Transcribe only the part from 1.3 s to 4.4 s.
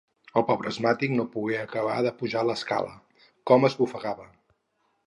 pogué acabar de pujar l'escala: com esbufegava!